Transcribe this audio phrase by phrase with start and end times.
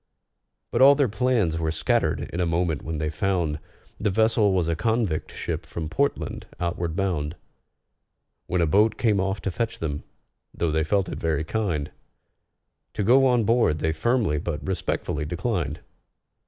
[0.71, 3.59] But all their plans were scattered in a moment when they found
[3.99, 7.35] The vessel was a convict ship from Portland, outward bound;
[8.47, 10.01] When a boat came off to fetch them,
[10.55, 11.91] though they felt it very kind,
[12.95, 15.81] To go on board they firmly but respectfully declined.